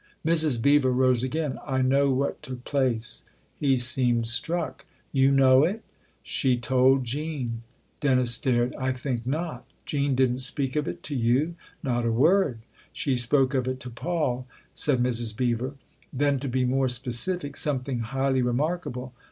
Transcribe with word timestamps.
Mrs. 0.25 0.59
Beever 0.59 0.89
rose 0.91 1.21
again." 1.21 1.59
I 1.63 1.83
know 1.83 2.09
what 2.09 2.41
took 2.41 2.63
place." 2.63 3.21
He 3.59 3.77
seemed 3.77 4.27
struck." 4.27 4.87
You 5.11 5.31
know 5.31 5.63
it?" 5.63 5.83
"She 6.23 6.57
told 6.57 7.03
Jean." 7.05 7.61
Dennis 7.99 8.31
stared." 8.31 8.73
I 8.79 8.93
think 8.93 9.27
not."" 9.27 9.63
Jean 9.85 10.15
didn't 10.15 10.39
speak 10.39 10.75
of 10.75 10.87
it 10.87 11.03
to 11.03 11.15
you?"" 11.15 11.53
Not 11.83 12.03
a 12.03 12.11
word." 12.11 12.61
"She 12.91 13.15
spoke 13.15 13.53
of 13.53 13.67
it 13.67 13.79
to 13.81 13.91
Paul," 13.91 14.47
said 14.73 15.03
Mrs. 15.03 15.37
Beever. 15.37 15.75
Then, 16.11 16.39
to 16.39 16.47
be 16.47 16.65
more 16.65 16.89
specific: 16.89 17.55
"Something 17.55 17.99
highly 17.99 18.41
re 18.41 18.53
markable. 18.53 19.13